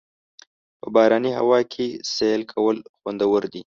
[0.79, 3.59] په باراني هوا کې سیل کول خوندور دي.